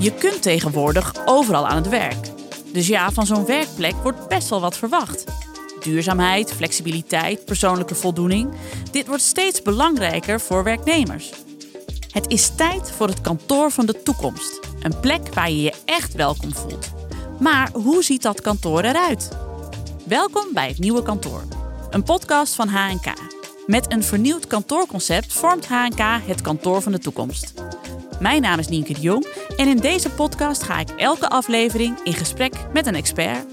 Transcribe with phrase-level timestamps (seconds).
[0.00, 2.26] Je kunt tegenwoordig overal aan het werk.
[2.72, 5.24] Dus ja, van zo'n werkplek wordt best wel wat verwacht.
[5.80, 8.50] Duurzaamheid, flexibiliteit, persoonlijke voldoening.
[8.90, 11.30] Dit wordt steeds belangrijker voor werknemers.
[12.10, 14.60] Het is tijd voor het kantoor van de toekomst.
[14.80, 16.92] Een plek waar je je echt welkom voelt.
[17.40, 19.28] Maar hoe ziet dat kantoor eruit?
[20.04, 21.42] Welkom bij het nieuwe kantoor.
[21.90, 23.12] Een podcast van HNK.
[23.66, 27.54] Met een vernieuwd kantoorconcept vormt HNK het kantoor van de toekomst.
[28.20, 29.26] Mijn naam is Nienke de Jong
[29.58, 33.46] en in deze podcast ga ik elke aflevering in gesprek met een expert.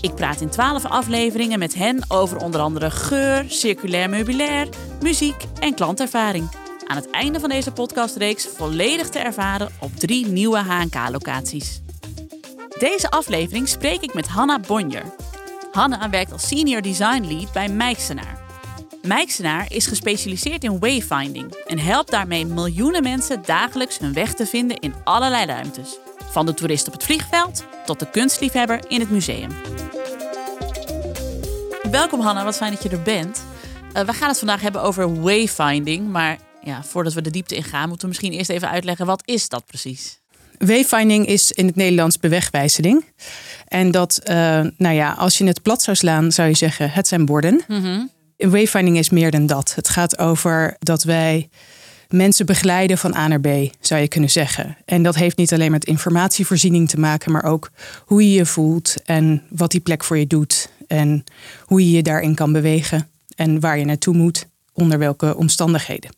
[0.00, 4.68] Ik praat in 12 afleveringen met hen over onder andere geur, circulair meubilair,
[5.00, 6.50] muziek en klantervaring.
[6.86, 11.80] Aan het einde van deze podcastreeks volledig te ervaren op drie nieuwe HNK-locaties.
[12.78, 15.14] Deze aflevering spreek ik met Hanna Bonjer.
[15.72, 18.35] Hanna werkt als Senior Design Lead bij Mijksenaar.
[19.06, 24.78] Mijksenaar is gespecialiseerd in wayfinding en helpt daarmee miljoenen mensen dagelijks hun weg te vinden
[24.78, 25.98] in allerlei ruimtes.
[26.30, 29.50] Van de toerist op het vliegveld tot de kunstliefhebber in het museum.
[31.90, 33.44] Welkom Hanna, wat fijn dat je er bent.
[33.96, 37.88] Uh, we gaan het vandaag hebben over wayfinding, maar ja, voordat we de diepte ingaan,
[37.88, 40.20] moeten we misschien eerst even uitleggen wat is dat precies?
[40.58, 43.04] Wayfinding is in het Nederlands bewegwijzering.
[43.68, 44.34] En dat, uh,
[44.76, 47.64] nou ja, als je het plat zou slaan, zou je zeggen: het zijn borden.
[47.68, 49.74] Mm Wayfinding is meer dan dat.
[49.74, 51.48] Het gaat over dat wij
[52.08, 53.48] mensen begeleiden van A naar B,
[53.80, 54.76] zou je kunnen zeggen.
[54.84, 57.70] En dat heeft niet alleen met informatievoorziening te maken, maar ook
[58.04, 60.70] hoe je je voelt en wat die plek voor je doet.
[60.86, 61.24] En
[61.60, 66.10] hoe je je daarin kan bewegen en waar je naartoe moet onder welke omstandigheden.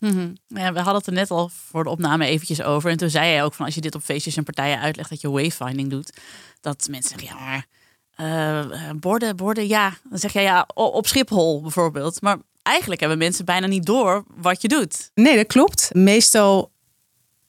[0.47, 2.91] Ja, we hadden het er net al voor de opname eventjes over.
[2.91, 5.21] En toen zei jij ook van als je dit op feestjes en partijen uitlegt dat
[5.21, 6.13] je wayfinding doet,
[6.61, 7.65] dat mensen zeggen ja,
[8.21, 9.97] uh, borden, borden, ja.
[10.09, 12.21] Dan zeg je ja, op Schiphol bijvoorbeeld.
[12.21, 15.11] Maar eigenlijk hebben mensen bijna niet door wat je doet.
[15.13, 15.89] Nee, dat klopt.
[15.93, 16.71] Meestal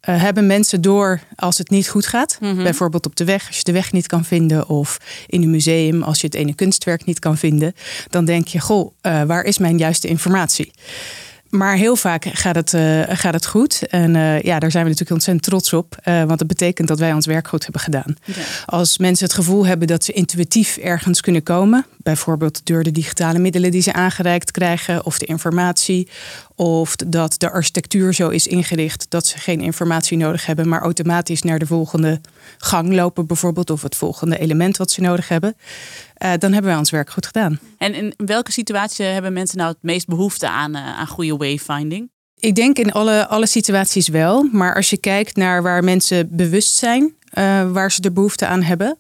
[0.08, 2.38] uh, hebben mensen door als het niet goed gaat.
[2.40, 2.62] Mhm.
[2.62, 4.68] Bijvoorbeeld op de weg, als je de weg niet kan vinden.
[4.68, 7.72] Of in een museum, als je het ene kunstwerk niet kan vinden.
[8.08, 10.72] Dan denk je, goh, uh, waar is mijn juiste informatie?
[11.50, 13.86] Maar heel vaak gaat het, uh, gaat het goed.
[13.86, 15.96] En uh, ja, daar zijn we natuurlijk ontzettend trots op.
[16.04, 18.16] Uh, want dat betekent dat wij ons werk goed hebben gedaan.
[18.24, 18.34] Ja.
[18.66, 21.86] Als mensen het gevoel hebben dat ze intuïtief ergens kunnen komen.
[21.96, 25.04] Bijvoorbeeld door de digitale middelen die ze aangereikt krijgen.
[25.04, 26.08] Of de informatie.
[26.54, 30.68] Of dat de architectuur zo is ingericht dat ze geen informatie nodig hebben.
[30.68, 32.20] Maar automatisch naar de volgende
[32.58, 33.70] gang lopen bijvoorbeeld.
[33.70, 35.56] Of het volgende element wat ze nodig hebben.
[36.24, 37.58] Uh, dan hebben wij ons werk goed gedaan.
[37.78, 42.10] En in welke situatie hebben mensen nou het meest behoefte aan, uh, aan goede wayfinding?
[42.38, 44.42] Ik denk in alle, alle situaties wel.
[44.42, 48.62] Maar als je kijkt naar waar mensen bewust zijn uh, waar ze er behoefte aan
[48.62, 48.96] hebben.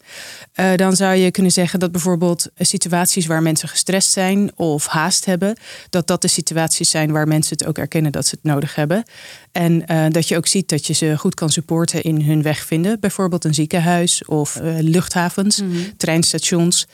[0.54, 5.24] Uh, dan zou je kunnen zeggen dat bijvoorbeeld situaties waar mensen gestrest zijn of haast
[5.24, 5.56] hebben,
[5.90, 9.04] dat dat de situaties zijn waar mensen het ook erkennen dat ze het nodig hebben.
[9.52, 12.64] En uh, dat je ook ziet dat je ze goed kan supporten in hun weg
[12.64, 13.00] vinden.
[13.00, 15.96] Bijvoorbeeld een ziekenhuis of luchthavens, mm -hmm.
[15.96, 16.86] treinstations.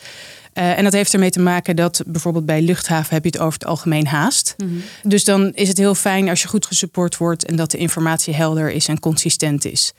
[0.58, 3.58] Uh, en dat heeft ermee te maken dat bijvoorbeeld bij luchthaven heb je het over
[3.58, 4.54] het algemeen haast.
[4.56, 4.82] Mm -hmm.
[5.10, 8.34] Dus dan is het heel fijn als je goed gesupport wordt en dat de informatie
[8.34, 9.92] helder is en consistent is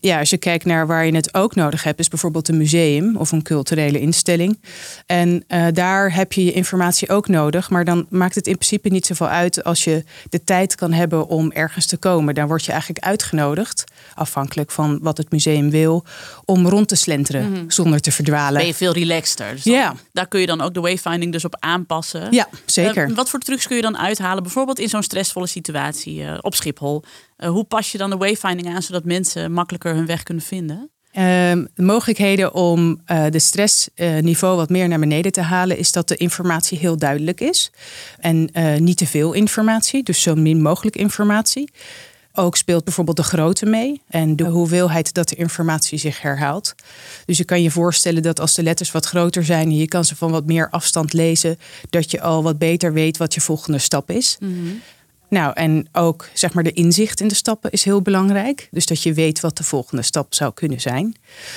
[0.00, 3.16] ja, als je kijkt naar waar je het ook nodig hebt, is bijvoorbeeld een museum
[3.16, 4.60] of een culturele instelling.
[5.06, 8.88] En uh, daar heb je je informatie ook nodig, maar dan maakt het in principe
[8.88, 12.34] niet zoveel uit als je de tijd kan hebben om ergens te komen.
[12.34, 16.04] Dan word je eigenlijk uitgenodigd, afhankelijk van wat het museum wil,
[16.44, 17.70] om rond te slenteren mm -hmm.
[17.70, 18.58] zonder te verdwalen.
[18.58, 19.54] Ben je veel relaxter.
[19.54, 19.94] Dus ja.
[20.12, 22.28] Daar kun je dan ook de wayfinding dus op aanpassen.
[22.30, 23.08] Ja, zeker.
[23.08, 26.54] Uh, wat voor trucs kun je dan uithalen, bijvoorbeeld in zo'n stressvolle situatie uh, op
[26.54, 27.04] Schiphol?
[27.38, 30.90] Uh, hoe pas je dan de wayfinding aan zodat mensen makkelijker hun weg kunnen vinden?
[31.12, 36.16] Uh, mogelijkheden om uh, de stressniveau wat meer naar beneden te halen, is dat de
[36.16, 37.70] informatie heel duidelijk is.
[38.18, 41.70] En uh, niet te veel informatie, dus zo min mogelijk informatie.
[42.32, 46.74] Ook speelt bijvoorbeeld de grootte mee en de hoeveelheid dat de informatie zich herhaalt.
[47.24, 50.04] Dus je kan je voorstellen dat als de letters wat groter zijn en je kan
[50.04, 51.58] ze van wat meer afstand lezen,
[51.90, 54.36] dat je al wat beter weet wat je volgende stap is.
[54.40, 54.80] Mm -hmm.
[55.28, 58.68] Nou, en ook zeg maar de inzicht in de stappen is heel belangrijk.
[58.70, 61.16] Dus dat je weet wat de volgende stap zou kunnen zijn.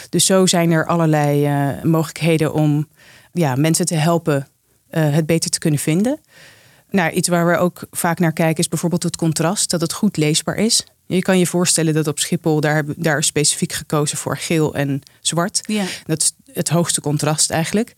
[0.09, 2.87] Dus zo zijn er allerlei uh, mogelijkheden om
[3.33, 4.47] ja, mensen te helpen
[4.91, 6.19] uh, het beter te kunnen vinden.
[6.89, 10.17] Nou, iets waar we ook vaak naar kijken is bijvoorbeeld het contrast, dat het goed
[10.17, 10.85] leesbaar is.
[11.05, 15.61] Je kan je voorstellen dat op Schiphol daar, daar specifiek gekozen voor geel en zwart.
[15.65, 15.83] Ja.
[16.05, 17.95] Dat is het hoogste contrast eigenlijk.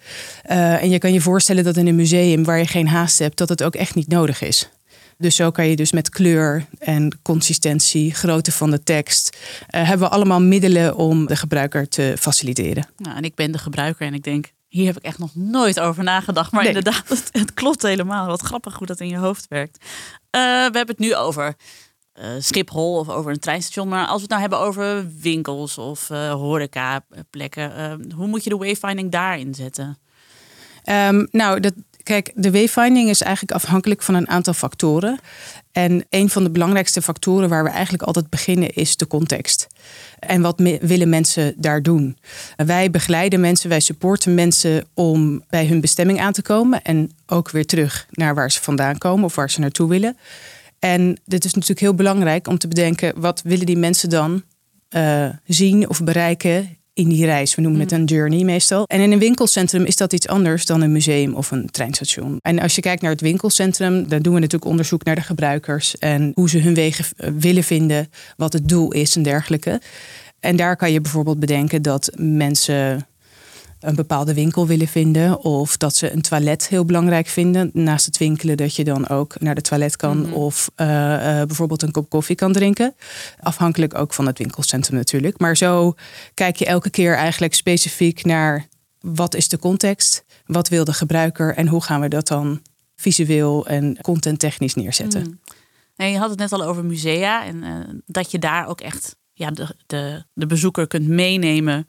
[0.50, 3.38] Uh, en je kan je voorstellen dat in een museum waar je geen haast hebt,
[3.38, 4.70] dat het ook echt niet nodig is.
[5.18, 10.08] Dus zo kan je dus met kleur en consistentie, grootte van de tekst, uh, hebben
[10.08, 12.88] we allemaal middelen om de gebruiker te faciliteren.
[12.98, 15.80] Nou, en ik ben de gebruiker en ik denk, hier heb ik echt nog nooit
[15.80, 16.52] over nagedacht.
[16.52, 16.74] Maar nee.
[16.74, 18.28] inderdaad, het, het, klopt helemaal.
[18.28, 19.78] Wat grappig hoe dat in je hoofd werkt.
[19.82, 21.56] Uh, we hebben het nu over
[22.20, 23.88] uh, Schiphol of over een treinstation.
[23.88, 28.58] Maar als we het nou hebben over winkels of uh, horecaplekken, hoe moet je de
[28.58, 29.98] wayfinding daarin zetten?
[30.90, 31.74] Um, nou, dat,
[32.04, 35.20] Kijk, de wayfinding is eigenlijk afhankelijk van een aantal factoren.
[35.72, 39.68] En een van de belangrijkste factoren waar we eigenlijk altijd beginnen is de context.
[40.20, 42.18] En wat willen mensen daar doen?
[42.56, 47.52] Wij begeleiden mensen, wij supporten mensen om bij hun bestemming aan te komen en ook
[47.52, 50.18] weer terug naar waar ze vandaan komen of waar ze naartoe willen.
[50.80, 54.44] En dit is natuurlijk heel belangrijk om te bedenken wat willen die mensen dan
[54.90, 57.56] uh, zien of bereiken in die reis.
[57.56, 57.98] We noemen het mm.
[57.98, 58.86] een journey meestal.
[58.88, 62.38] En in een winkelcentrum is dat iets anders dan een museum of een treinstation.
[62.42, 65.98] En als je kijkt naar het winkelcentrum, dan doen we natuurlijk onderzoek naar de gebruikers
[65.98, 69.82] en hoe ze hun wegen eh, willen vinden, wat het doel is en dergelijke.
[70.40, 73.08] En daar kan je bijvoorbeeld bedenken dat mensen
[73.84, 75.40] een bepaalde winkel willen vinden.
[75.40, 77.70] Of dat ze een toilet heel belangrijk vinden.
[77.74, 80.22] Naast het winkelen dat je dan ook naar de toilet kan.
[80.22, 80.34] Mhm.
[80.34, 80.88] Of uh,
[81.26, 82.96] bijvoorbeeld een kop koffie kan drinken.
[83.40, 85.40] Afhankelijk ook van het winkelcentrum natuurlijk.
[85.40, 85.94] Maar zo
[86.34, 88.68] kijk je elke keer eigenlijk specifiek naar
[89.00, 90.26] wat is de context.
[90.46, 92.62] Wat wil de gebruiker en hoe gaan we dat dan
[92.96, 95.22] visueel en contenttechnisch neerzetten.
[95.22, 95.40] Mm.
[95.96, 99.16] Nee, je had het net al over musea en uh, dat je daar ook echt
[99.34, 101.88] ja, de, de, de bezoeker kunt meenemen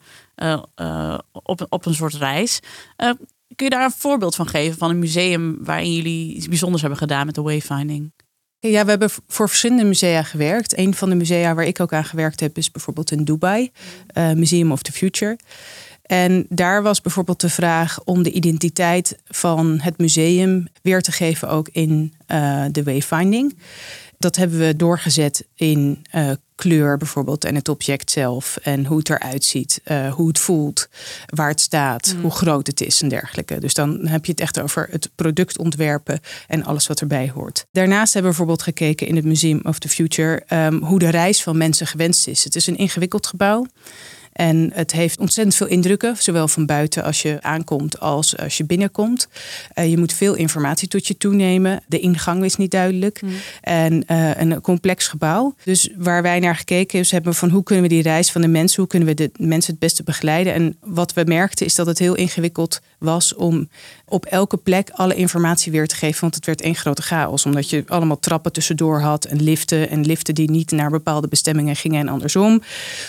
[1.32, 2.60] op, op een soort reis.
[2.96, 3.10] Uh,
[3.54, 7.00] kun je daar een voorbeeld van geven van een museum waarin jullie iets bijzonders hebben
[7.00, 8.12] gedaan met de wayfinding?
[8.58, 10.78] Ja, we hebben voor verschillende musea gewerkt.
[10.78, 13.70] Een van de musea waar ik ook aan gewerkt heb is bijvoorbeeld in Dubai,
[14.34, 15.38] Museum of the Future.
[16.02, 21.48] En daar was bijvoorbeeld de vraag om de identiteit van het museum weer te geven
[21.48, 22.14] ook in
[22.70, 23.58] de wayfinding.
[24.18, 29.10] Dat hebben we doorgezet in uh, kleur bijvoorbeeld en het object zelf en hoe het
[29.10, 30.88] eruit ziet, uh, hoe het voelt,
[31.26, 32.22] waar het staat, mm.
[32.22, 33.60] hoe groot het is en dergelijke.
[33.60, 37.66] Dus dan heb je het echt over het product ontwerpen en alles wat erbij hoort.
[37.72, 41.42] Daarnaast hebben we bijvoorbeeld gekeken in het Museum of the Future um, hoe de reis
[41.42, 42.44] van mensen gewenst is.
[42.44, 43.66] Het is een ingewikkeld gebouw.
[44.34, 48.64] En het heeft ontzettend veel indrukken, zowel van buiten als je aankomt als als je
[48.64, 49.28] binnenkomt.
[49.74, 51.82] Uh, je moet veel informatie tot je toenemen.
[51.86, 53.22] De ingang is niet duidelijk.
[53.22, 53.30] Mm.
[53.60, 55.54] En uh, een complex gebouw.
[55.64, 58.48] Dus waar wij naar gekeken is, hebben van hoe kunnen we die reis van de
[58.48, 60.54] mensen, hoe kunnen we de mensen het beste begeleiden.
[60.54, 63.68] En wat we merkten is dat het heel ingewikkeld was om
[64.06, 66.20] op elke plek alle informatie weer te geven.
[66.20, 67.46] Want het werd één grote chaos.
[67.46, 69.90] Omdat je allemaal trappen tussendoor had en liften.
[69.90, 72.62] En liften die niet naar bepaalde bestemmingen gingen en andersom.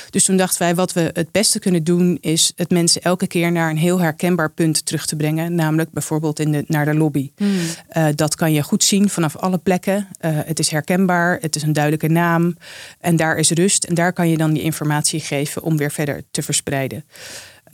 [0.10, 3.52] Dus toen dachten wij, wat we het beste kunnen doen, is het mensen elke keer
[3.52, 5.56] naar een heel herkenbaar punt terug te brengen.
[5.56, 7.32] Namelijk bijvoorbeeld in de, naar de lobby.
[7.36, 7.56] Hmm.
[7.98, 10.08] Uh, dat kan je goed zien vanaf alle plekken.
[10.22, 12.58] Uh, het is herkenbaar, het is een duidelijke naam.
[13.00, 13.84] En daar is rust.
[13.84, 17.04] En daar kan je dan die informatie geven om weer verder te verspreiden.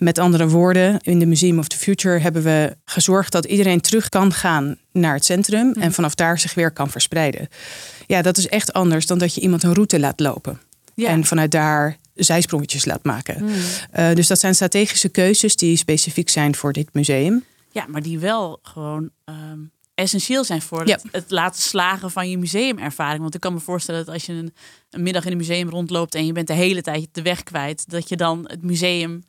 [0.03, 4.09] Met andere woorden, in de Museum of the Future hebben we gezorgd dat iedereen terug
[4.09, 7.47] kan gaan naar het centrum en vanaf daar zich weer kan verspreiden.
[8.07, 10.59] Ja, dat is echt anders dan dat je iemand een route laat lopen.
[10.95, 13.37] En vanuit daar zijsprongetjes laat maken.
[13.37, 13.49] Hmm.
[13.49, 17.43] Uh, dus dat zijn strategische keuzes die specifiek zijn voor dit museum.
[17.71, 22.37] Ja, maar die wel gewoon um, essentieel zijn voor het, het, laten slagen van je
[22.37, 23.21] museumervaring.
[23.21, 24.53] Want ik kan me voorstellen dat als je een,
[24.89, 27.89] een middag in een museum rondloopt en je bent de hele tijd de weg kwijt,
[27.89, 29.23] dat je dan het museum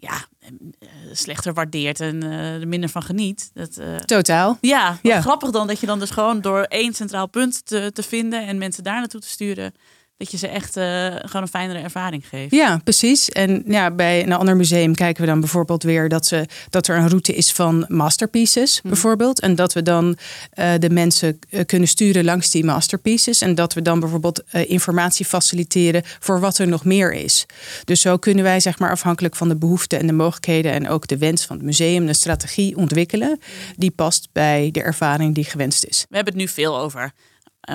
[0.00, 3.50] ja, eh, slechter waardeert en uh, er minder van geniet.
[3.54, 4.58] Dat, uh, Totaal.
[4.60, 8.02] Ja, ja, grappig dan dat je dan dus gewoon door één centraal punt te, te
[8.02, 9.74] vinden en mensen daar naartoe te sturen,
[10.20, 12.54] dat je ze echt uh, gewoon een fijnere ervaring geeft.
[12.54, 13.28] Ja, precies.
[13.28, 16.96] En ja, bij een ander museum kijken we dan bijvoorbeeld weer dat, ze, dat er
[16.96, 18.88] een route is van masterpieces, mhm.
[18.88, 19.40] bijvoorbeeld.
[19.40, 20.18] En dat we dan
[20.54, 23.40] uh, de mensen uh, kunnen sturen langs die masterpieces.
[23.40, 27.46] En dat we dan bijvoorbeeld informatie faciliteren voor wat er nog meer is.
[27.84, 31.06] Dus zo kunnen wij, zeg maar, afhankelijk van de behoeften en de mogelijkheden en ook
[31.06, 33.40] de wens van het museum, een strategie ontwikkelen
[33.76, 36.06] die past bij de ervaring die gewenst is.
[36.08, 37.12] We hebben het nu veel over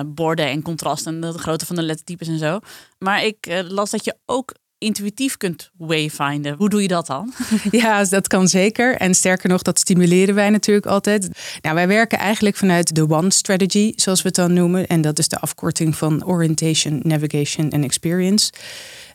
[0.06, 2.58] borden en contrasten, de grootte van de lettertypes en zo.
[2.98, 6.54] Maar ik uh, las dat je ook intuïtief kunt wayfinden.
[6.56, 7.32] Hoe doe je dat dan?
[7.70, 8.96] Ja, dat kan zeker.
[8.96, 11.28] En sterker nog, dat stimuleren wij natuurlijk altijd.
[11.60, 14.86] Nou, wij werken eigenlijk vanuit de One Strategy, zoals we het dan noemen.
[14.86, 18.52] En dat is de afkorting van Orientation, Navigation en Experience.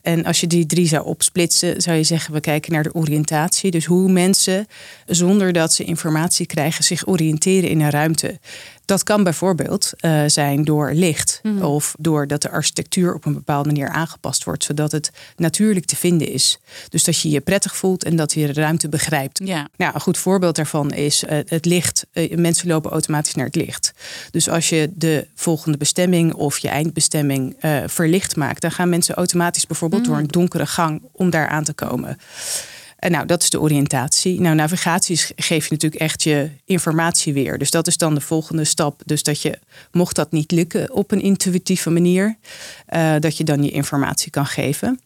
[0.02, 3.72] En als je die drie zou opsplitsen, zou je zeggen: we kijken naar de oriëntatie.
[3.72, 4.68] Dus hoe mensen,
[5.06, 8.40] zonder dat ze informatie krijgen, zich oriënteren in een ruimte.
[8.86, 11.62] Dat kan bijvoorbeeld uh, zijn door licht mm.
[11.62, 16.28] of doordat de architectuur op een bepaalde manier aangepast wordt, zodat het natuurlijk te vinden
[16.28, 16.60] is.
[16.90, 19.42] Dus dat je je prettig voelt en dat je de ruimte begrijpt.
[19.44, 19.70] Ja.
[19.78, 22.06] Nou, een goed voorbeeld daarvan is uh, het licht.
[22.14, 23.94] Uh, mensen lopen automatisch naar het licht.
[24.32, 27.56] Dus als je de volgende bestemming of je eindbestemming
[27.86, 30.22] verlicht maakt, dan gaan mensen automatisch bijvoorbeeld door mm.
[30.22, 32.18] een donkere gang om daar aan te komen.
[33.02, 34.42] En nou, dat is de oriëntatie.
[34.42, 37.58] Nou, navigatie geeft je natuurlijk echt je informatie weer.
[37.58, 39.02] Dus dat is dan de volgende stap.
[39.06, 39.60] Dus dat je,
[39.92, 42.38] mocht dat niet lukken op een intuïtieve manier,
[42.94, 45.00] uh, dat je dan je informatie kan geven.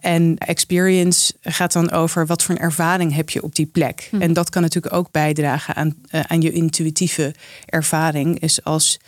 [0.00, 4.08] En experience gaat dan over wat voor een ervaring heb je op die plek.
[4.10, 4.22] Hm.
[4.22, 7.34] En dat kan natuurlijk ook bijdragen aan, uh, aan je intuïtieve
[7.66, 8.40] ervaring.
[8.40, 8.98] Is als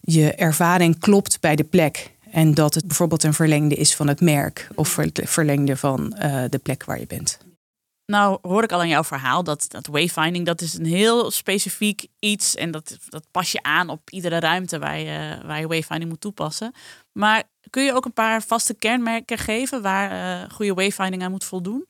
[0.00, 2.10] je ervaring klopt bij de plek.
[2.32, 6.44] En dat het bijvoorbeeld een verlengde is van het merk of het verlengde van uh,
[6.48, 7.38] de plek waar je bent.
[8.06, 12.06] Nou hoor ik al in jouw verhaal dat, dat wayfinding dat is een heel specifiek
[12.18, 16.10] iets en dat, dat pas je aan op iedere ruimte waar je, waar je wayfinding
[16.10, 16.72] moet toepassen.
[17.12, 21.44] Maar kun je ook een paar vaste kenmerken geven waar uh, goede wayfinding aan moet
[21.44, 21.86] voldoen?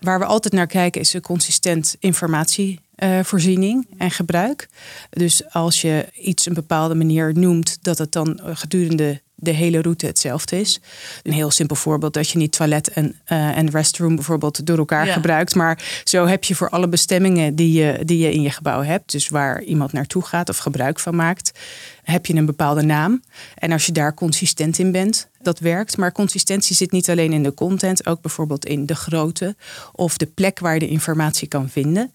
[0.00, 4.68] Waar we altijd naar kijken is een consistent informatievoorziening uh, en gebruik.
[5.10, 10.06] Dus als je iets een bepaalde manier noemt, dat het dan gedurende de hele route
[10.06, 10.80] hetzelfde is.
[11.22, 15.06] Een heel simpel voorbeeld dat je niet toilet en, uh, en restroom bijvoorbeeld door elkaar
[15.06, 15.54] gebruikt.
[15.54, 19.12] Maar zo heb je voor alle bestemmingen die je, die je in je gebouw hebt,
[19.12, 21.58] dus waar iemand naartoe gaat of gebruik van maakt,
[22.02, 23.22] heb je een bepaalde naam.
[23.54, 25.96] En als je daar consistent in bent, dat werkt.
[25.96, 29.56] Maar consistentie zit niet alleen in de content, ook bijvoorbeeld in de grootte
[29.92, 32.12] of de plek waar je de informatie kan vinden.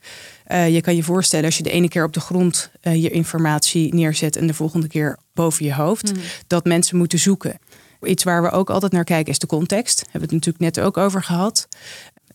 [0.51, 3.09] Uh, je kan je voorstellen als je de ene keer op de grond uh, je
[3.09, 6.21] informatie neerzet en de volgende keer boven je hoofd, mm.
[6.47, 7.59] dat mensen moeten zoeken.
[8.01, 9.95] Iets waar we ook altijd naar kijken is de context.
[9.95, 11.67] Daar hebben we het natuurlijk net ook over gehad.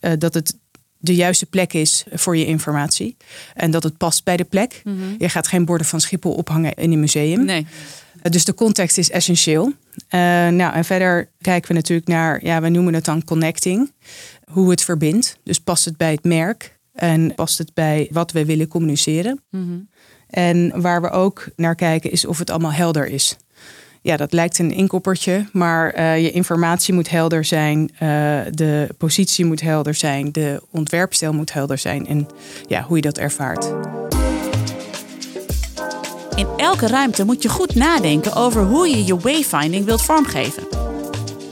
[0.01, 0.55] Uh, dat het
[0.97, 3.17] de juiste plek is voor je informatie.
[3.53, 4.81] En dat het past bij de plek.
[4.83, 5.15] Mm -hmm.
[5.17, 7.45] Je gaat geen borden van Schiphol ophangen in een museum.
[7.45, 7.67] Nee.
[8.21, 9.65] Dus de context is essentieel.
[9.65, 9.71] Uh,
[10.47, 13.91] nou, en verder kijken we natuurlijk naar, ja, we noemen het dan connecting.
[14.51, 15.37] Hoe het verbindt.
[15.43, 16.74] Dus past het bij het merk?
[16.95, 19.41] En past het bij wat we willen communiceren?
[19.49, 19.89] Mm -hmm.
[20.29, 23.37] En waar we ook naar kijken is of het allemaal helder is.
[24.01, 27.99] Ja, dat lijkt een inkoppertje, maar uh, je informatie moet helder zijn, uh,
[28.51, 32.27] de positie moet helder zijn, de ontwerpstijl moet helder zijn en
[32.67, 33.73] ja, hoe je dat ervaart.
[36.35, 40.74] In elke ruimte moet je goed nadenken over hoe je je wayfinding wilt vormgeven.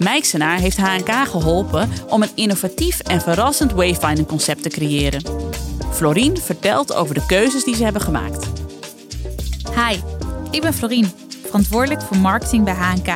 [0.03, 5.23] Mijksenaar heeft HNK geholpen om een innovatief en verrassend wayfinding concept te creëren.
[5.91, 8.47] Florien vertelt over de keuzes die ze hebben gemaakt.
[9.75, 9.99] Hi,
[10.51, 11.11] ik ben Florien,
[11.45, 13.15] verantwoordelijk voor marketing bij HNK.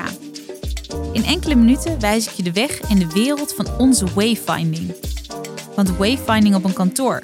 [1.11, 4.95] In enkele minuten wijs ik je de weg in de wereld van onze wayfinding.
[5.75, 7.21] Want wayfinding op een kantoor,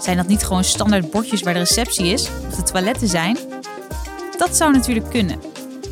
[0.00, 3.38] zijn dat niet gewoon standaard bordjes waar de receptie is of de toiletten zijn?
[4.38, 5.40] Dat zou natuurlijk kunnen,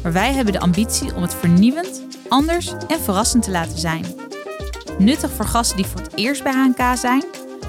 [0.02, 2.02] maar wij hebben de ambitie om het vernieuwend,
[2.32, 4.04] anders en verrassend te laten zijn.
[4.98, 7.24] Nuttig voor gasten die voor het eerst bij HNK zijn,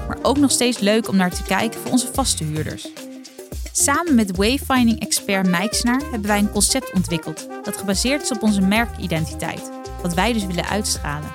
[0.08, 2.88] maar ook nog steeds leuk om naar te kijken voor onze vaste huurders.
[3.72, 9.70] Samen met wayfinding-expert Mijksnaar hebben wij een concept ontwikkeld dat gebaseerd is op onze merkidentiteit,
[10.02, 11.32] wat wij dus willen uitstralen.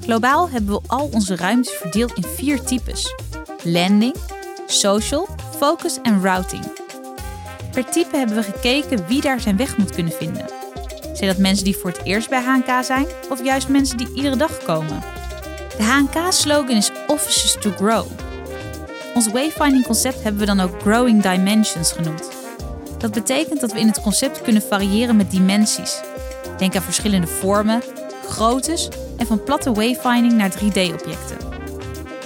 [0.00, 3.14] Globaal hebben we al onze ruimtes verdeeld in vier types:
[3.62, 4.14] landing,
[4.66, 6.64] social, focus en routing.
[7.70, 10.65] Per type hebben we gekeken wie daar zijn weg moet kunnen vinden.
[11.16, 14.36] Zijn dat mensen die voor het eerst bij HNK zijn of juist mensen die iedere
[14.36, 15.02] dag komen?
[15.76, 18.06] De HNK-slogan is Offices to Grow.
[19.14, 22.28] Ons wayfinding concept hebben we dan ook Growing Dimensions genoemd.
[22.98, 26.00] Dat betekent dat we in het concept kunnen variëren met dimensies.
[26.58, 27.82] Denk aan verschillende vormen,
[28.28, 31.36] groottes en van platte wayfinding naar 3D-objecten.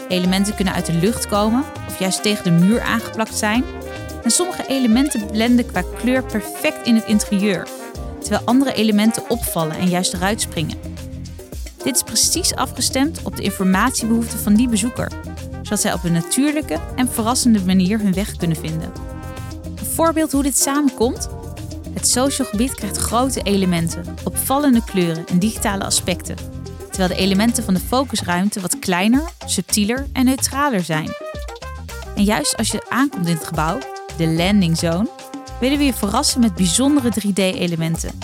[0.09, 3.65] Elementen kunnen uit de lucht komen of juist tegen de muur aangeplakt zijn.
[4.23, 7.67] En sommige elementen blenden qua kleur perfect in het interieur,
[8.21, 10.79] terwijl andere elementen opvallen en juist eruit springen.
[11.85, 15.13] Dit is precies afgestemd op de informatiebehoeften van die bezoeker
[15.71, 18.93] zodat zij op een natuurlijke en verrassende manier hun weg kunnen vinden.
[19.79, 21.29] Een voorbeeld hoe dit samenkomt?
[21.95, 26.37] Het social gebied krijgt grote elementen, opvallende kleuren en digitale aspecten,
[26.89, 31.09] terwijl de elementen van de focusruimte wat kleiner, subtieler en neutraler zijn.
[32.17, 33.79] En juist als je aankomt in het gebouw,
[34.17, 35.09] de landing zone,
[35.61, 38.19] willen we je verrassen met bijzondere 3D-elementen.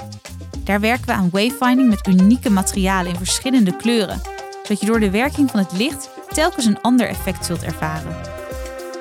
[0.64, 4.21] Daar werken we aan wayfinding met unieke materialen in verschillende kleuren,
[4.62, 8.16] zodat je door de werking van het licht telkens een ander effect zult ervaren.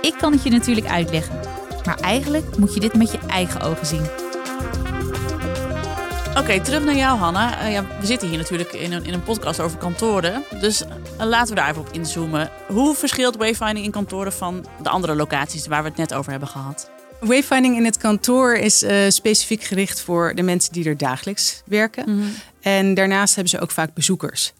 [0.02, 1.40] Ik kan het je natuurlijk uitleggen,
[1.86, 4.06] maar eigenlijk moet je dit met je eigen ogen zien.
[6.38, 7.64] Oké, terug naar jou, Hanna.
[7.64, 10.44] Uh, ja, we zitten hier natuurlijk in een, in een podcast over kantoren.
[10.60, 12.50] Dus uh, laten we daar even op inzoomen.
[12.68, 16.50] Hoe verschilt wayfinding in kantoren van de andere locaties waar we het net over hebben
[16.50, 16.95] gehad?
[17.20, 22.10] Wayfinding in het kantoor is uh, specifiek gericht voor de mensen die er dagelijks werken.
[22.10, 22.34] Mm -hmm.
[22.62, 24.54] En daarnaast hebben ze ook vaak bezoekers.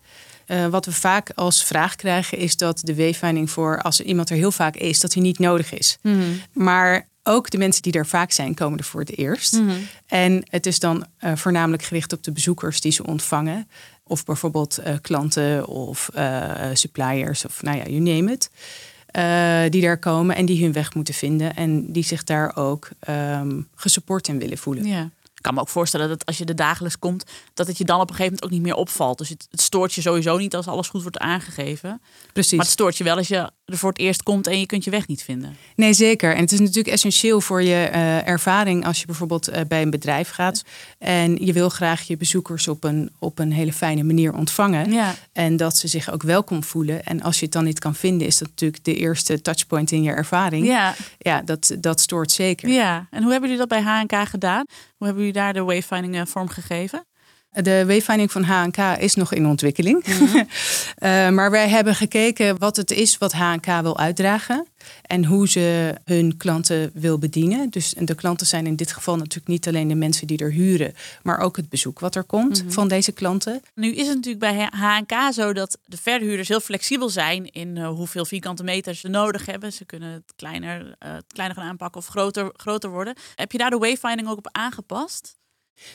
[0.48, 4.36] Uh, wat we vaak als vraag krijgen is dat de wayfinding voor als iemand er
[4.36, 5.98] heel vaak is, dat hij niet nodig is.
[6.02, 6.42] Mm -hmm.
[6.54, 9.54] Maar ook de mensen die er vaak zijn, komen er voor het eerst.
[9.54, 9.88] Mm -hmm.
[10.08, 13.70] En het is dan uh, voornamelijk gericht op de bezoekers die ze ontvangen.
[14.04, 16.10] Of bijvoorbeeld uh, klanten of
[16.74, 18.50] suppliers of nou ja, you name it.
[19.70, 21.56] Die daar komen en die hun weg moeten vinden.
[21.56, 24.86] En die zich daar ook um, gesupport in willen voelen.
[24.86, 25.10] Ja
[25.46, 28.10] kan me ook voorstellen dat als je er dagelijks komt, dat het je dan op
[28.10, 29.18] een gegeven moment ook niet meer opvalt.
[29.18, 32.02] Dus het, het stoort je sowieso niet als alles goed wordt aangegeven.
[32.34, 32.52] Precies.
[32.52, 34.84] Maar het stoort je wel als je er voor het eerst komt en je kunt
[34.84, 35.58] je weg niet vinden.
[35.76, 36.36] Nee, zeker.
[36.36, 39.90] En het is natuurlijk essentieel voor je uh, ervaring als je bijvoorbeeld uh, bij een
[39.90, 40.64] bedrijf gaat
[40.98, 44.92] en je wil graag je bezoekers op een, op een hele fijne manier ontvangen.
[44.92, 45.16] Ja.
[45.34, 47.04] En dat ze zich ook welkom voelen.
[47.04, 50.04] En als je het dan niet kan vinden, is dat natuurlijk de eerste touchpoint in
[50.04, 50.66] je ervaring.
[50.66, 52.70] Ja, ja dat, dat stoort zeker.
[52.70, 54.66] Ja, en hoe hebben jullie dat bij HNK gedaan?
[54.98, 57.06] Hoe hebben jullie daar de wayfinding uh, vorm gegeven?
[57.62, 60.06] De wayfinding van HNK is nog in ontwikkeling.
[60.06, 60.36] Mm -hmm.
[60.38, 64.68] uh, maar wij hebben gekeken wat het is wat HNK wil uitdragen.
[65.02, 67.70] En hoe ze hun klanten wil bedienen.
[67.70, 70.94] Dus de klanten zijn in dit geval natuurlijk niet alleen de mensen die er huren,
[71.24, 72.72] maar ook het bezoek wat er komt mm -hmm.
[72.72, 73.62] van deze klanten.
[73.74, 77.88] Nu is het natuurlijk bij HNK zo dat de verhuurders heel flexibel zijn in uh,
[77.88, 79.74] hoeveel vierkante meters ze nodig hebben.
[79.74, 83.16] Ze kunnen het kleiner, uh, het kleiner gaan aanpakken of groter, groter worden.
[83.36, 85.38] Heb je daar de wayfinding ook op aangepast?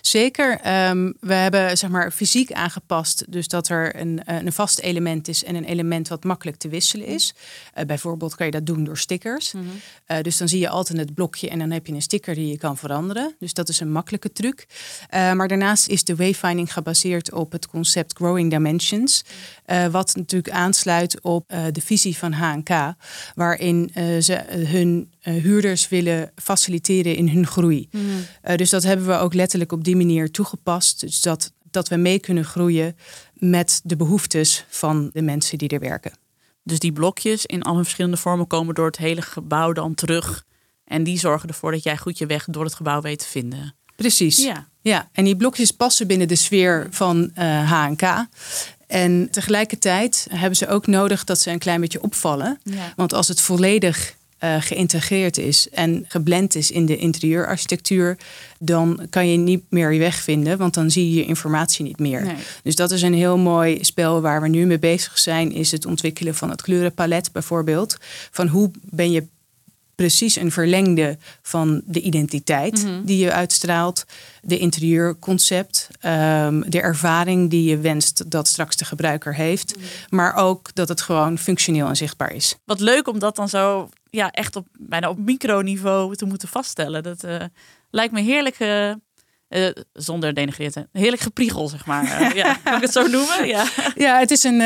[0.01, 0.51] Zeker.
[0.89, 5.45] Um, we hebben zeg maar fysiek aangepast, dus dat er een, een vast element is
[5.45, 7.35] en een element wat makkelijk te wisselen is.
[7.79, 9.53] Uh, bijvoorbeeld kan je dat doen door stickers.
[9.53, 10.17] Mm -hmm.
[10.17, 12.47] uh, dus dan zie je altijd het blokje en dan heb je een sticker die
[12.47, 13.35] je kan veranderen.
[13.39, 14.67] Dus dat is een makkelijke truc.
[15.15, 19.25] Uh, maar daarnaast is de wayfinding gebaseerd op het concept Growing Dimensions,
[19.91, 22.95] wat natuurlijk aansluit op de visie van HNK,
[23.35, 27.89] waarin ze hun huurders willen faciliteren in hun groei.
[27.91, 28.57] Mm -hmm.
[28.57, 31.01] dus dat hebben we ook letterlijk op die manier toegepast.
[31.01, 32.97] Dus dat, dat we mee kunnen groeien
[33.35, 36.13] met de behoeftes van de mensen die er werken.
[36.63, 40.45] Dus die blokjes in alle verschillende vormen komen door het hele gebouw dan terug.
[40.85, 43.75] En die zorgen ervoor dat jij goed je weg door het gebouw weet te vinden.
[43.97, 44.43] Precies.
[44.43, 44.69] Ja.
[44.81, 45.09] ja.
[45.13, 48.27] En die blokjes passen binnen de sfeer van uh, HNK.
[48.87, 52.61] En tegelijkertijd hebben ze ook nodig dat ze een klein beetje opvallen.
[52.63, 52.93] Ja.
[52.97, 58.19] Want als het volledig uh, geïntegreerd is en geblend is in de interieurarchitectuur,
[58.59, 61.99] dan kan je niet meer je weg vinden, want dan zie je je informatie niet
[61.99, 62.23] meer.
[62.23, 62.35] Nee.
[62.63, 65.87] Dus dat is een heel mooi spel waar we nu mee bezig zijn, is het
[65.87, 67.97] ontwikkelen van het kleurenpalet bijvoorbeeld.
[68.31, 69.27] Van hoe ben je
[69.95, 73.05] precies een verlengde van de identiteit Mhm.
[73.05, 74.05] die je uitstraalt,
[74.43, 79.85] de interieurconcept, um, de ervaring die je wenst dat straks de gebruiker heeft, Mhm.
[80.11, 82.55] maar ook dat het gewoon functioneel en zichtbaar is.
[82.65, 87.03] Wat leuk om dat dan zo ja, echt op bijna op microniveau te moeten vaststellen.
[87.03, 87.45] Dat uh,
[87.91, 88.61] lijkt me heerlijk.
[88.61, 88.93] Uh,
[89.49, 92.05] uh, zonder denigreerd te Heerlijk gepriegel, zeg maar.
[92.05, 93.47] Uh, ja, kan ik het zo noemen?
[93.47, 94.59] Ja, ja het is een.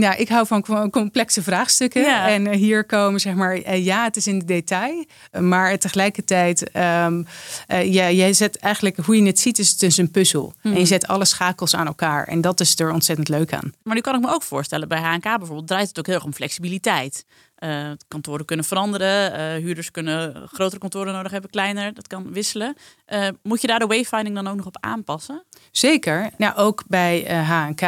[0.00, 2.02] Ja, ik hou van complexe vraagstukken.
[2.02, 2.28] Ja.
[2.28, 5.04] En hier komen, zeg maar, ja, het is in detail.
[5.40, 7.26] Maar tegelijkertijd, um,
[7.68, 10.52] ja, jij zet eigenlijk, hoe je het ziet, is het dus een puzzel.
[10.60, 10.72] Hmm.
[10.72, 12.26] En je zet alle schakels aan elkaar.
[12.26, 13.72] En dat is er ontzettend leuk aan.
[13.82, 16.24] Maar nu kan ik me ook voorstellen, bij HNK bijvoorbeeld draait het ook heel erg
[16.24, 17.24] om flexibiliteit.
[17.64, 22.76] Uh, kantoren kunnen veranderen, uh, huurders kunnen grotere kantoren nodig hebben, kleiner, dat kan wisselen.
[23.08, 25.44] Uh, moet je daar de wayfinding dan ook nog op aanpassen?
[25.70, 26.30] Zeker.
[26.36, 27.80] Nou, ook bij HNK,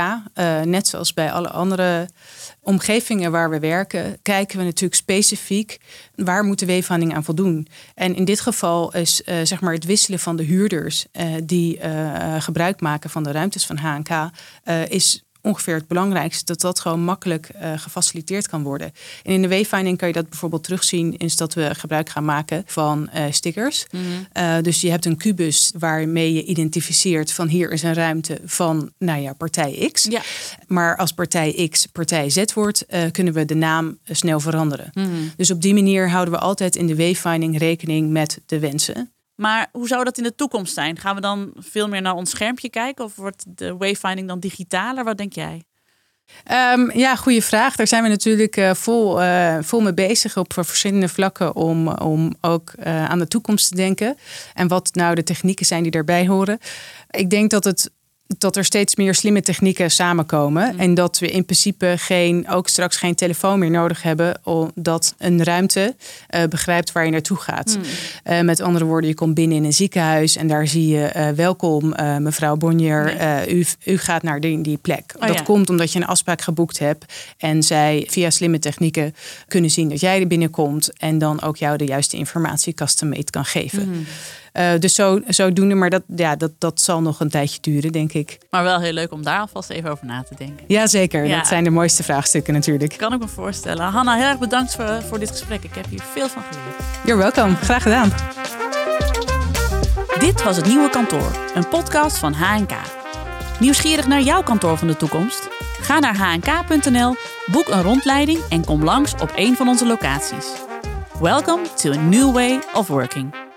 [0.64, 2.08] net zoals bij alle andere
[2.60, 5.78] omgevingen waar we werken, kijken we natuurlijk specifiek
[6.14, 7.66] waar moet de wayfinding aan voldoen.
[7.94, 11.06] En in dit geval is zeg maar het wisselen van de huurders
[11.44, 11.80] die
[12.38, 14.30] gebruik maken van de ruimtes van HNK,
[14.88, 18.92] is ongeveer het belangrijkste, dat dat gewoon makkelijk uh, gefaciliteerd kan worden.
[19.22, 22.62] En in de wayfinding kan je dat bijvoorbeeld terugzien, is dat we gebruik gaan maken
[22.66, 23.86] van uh, stickers.
[23.90, 24.42] Mm -hmm.
[24.42, 28.92] uh, dus je hebt een kubus waarmee je identificeert van hier is een ruimte van,
[28.98, 30.04] nou ja, partij X.
[30.04, 30.22] Ja.
[30.66, 34.90] Maar als partij X partij Z wordt, kunnen we de naam snel veranderen.
[34.94, 35.32] Mm -hmm.
[35.36, 39.10] Dus op die manier houden we altijd in de wayfinding rekening met de wensen.
[39.40, 40.98] Maar hoe zou dat in de toekomst zijn?
[40.98, 43.04] Gaan we dan veel meer naar ons schermpje kijken?
[43.04, 45.04] Of wordt de wayfinding dan digitaler?
[45.04, 45.64] Wat denk jij?
[46.74, 47.76] Um, ja, goede vraag.
[47.76, 52.34] Daar zijn we natuurlijk uh, vol, uh, vol mee bezig op verschillende vlakken om, om
[52.40, 54.16] ook aan de toekomst te denken.
[54.54, 56.58] En wat nou de technieken zijn die daarbij horen.
[57.10, 57.90] Ik denk dat het
[58.38, 60.72] dat er steeds meer slimme technieken samenkomen.
[60.72, 60.80] Mm.
[60.80, 64.40] En dat we in principe geen, ook straks geen telefoon meer nodig hebben.
[64.44, 65.94] Omdat een ruimte
[66.34, 67.76] uh, begrijpt waar je naartoe gaat.
[67.76, 68.32] Mm.
[68.32, 70.36] Uh, met andere woorden, je komt binnen in een ziekenhuis.
[70.36, 73.14] En daar zie je uh, welkom mevrouw Bonnier.
[73.18, 73.54] Nee.
[73.54, 75.14] u, u gaat naar die, die plek.
[75.16, 75.42] Oh, dat ja.
[75.42, 77.12] komt omdat je een afspraak geboekt hebt.
[77.38, 79.14] En zij via slimme technieken
[79.48, 80.98] kunnen zien dat jij er binnenkomt.
[80.98, 82.74] En dan ook jou de juiste informatie
[83.30, 83.88] kan geven.
[83.88, 84.04] Mm.
[84.78, 88.38] Dus zo, zodoende, maar dat, ja, dat, dat zal nog een tijdje duren, denk ik.
[88.50, 90.64] Maar wel heel leuk om daar alvast even over na te denken.
[90.66, 91.36] Jazeker, Ja.
[91.36, 92.94] dat zijn de mooiste vraagstukken natuurlijk.
[92.96, 93.84] Kan ik me voorstellen.
[93.86, 95.62] Hanna, heel erg bedankt voor, voor dit gesprek.
[95.64, 97.04] Ik heb hier veel van geleerd.
[97.04, 98.12] You're welcome, graag gedaan.
[100.18, 102.72] Dit was Het Nieuwe Kantoor, een podcast van HNK.
[103.60, 105.48] Nieuwsgierig naar jouw kantoor van de toekomst?
[105.80, 110.46] Ga naar hnk.nl, boek een rondleiding en kom langs op een van onze locaties.
[111.20, 113.49] Welcome to a new way of working.